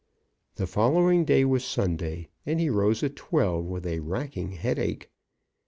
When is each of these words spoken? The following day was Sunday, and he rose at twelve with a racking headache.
The 0.55 0.65
following 0.65 1.25
day 1.25 1.45
was 1.45 1.63
Sunday, 1.63 2.29
and 2.43 2.59
he 2.59 2.71
rose 2.71 3.03
at 3.03 3.15
twelve 3.15 3.65
with 3.65 3.85
a 3.85 3.99
racking 3.99 4.53
headache. 4.53 5.11